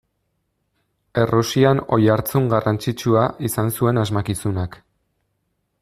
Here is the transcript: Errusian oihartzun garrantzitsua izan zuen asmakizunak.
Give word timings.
Errusian 1.23 1.81
oihartzun 1.97 2.47
garrantzitsua 2.55 3.27
izan 3.51 3.71
zuen 3.79 4.05
asmakizunak. 4.07 4.81